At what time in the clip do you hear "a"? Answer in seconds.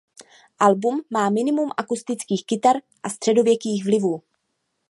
3.03-3.09